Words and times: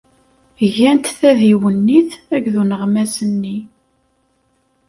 Gant 0.75 1.05
tadiwennit 1.19 2.09
akked 2.35 2.55
uneɣmas-nni. 2.61 3.57